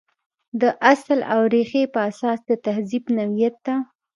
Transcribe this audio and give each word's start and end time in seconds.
د 0.61 0.63
اصل 0.91 1.19
او 1.33 1.41
ریښې 1.53 1.83
په 1.93 1.99
اساس 2.09 2.39
د 2.49 2.51
تهذیب 2.65 3.03
نوعیت 3.17 3.55
ته. 3.65 3.75